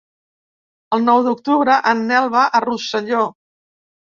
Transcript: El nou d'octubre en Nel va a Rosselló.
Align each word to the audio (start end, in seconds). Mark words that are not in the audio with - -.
El 0.97 1.03
nou 1.09 1.21
d'octubre 1.27 1.75
en 1.91 2.03
Nel 2.13 2.33
va 2.37 2.47
a 2.47 2.63
Rosselló. 2.67 3.25